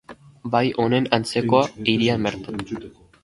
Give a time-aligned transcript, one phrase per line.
[0.55, 1.61] Bai, honen antzekoa,
[1.93, 2.69] hirian bertan.